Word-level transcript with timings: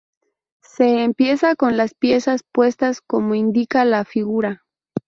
Se 0.63 1.03
empieza 1.03 1.55
con 1.55 1.77
las 1.77 1.93
piezas 1.93 2.41
puestas 2.51 3.01
cómo 3.01 3.35
indica 3.35 3.85
la 3.85 4.03
figura. 4.03 4.63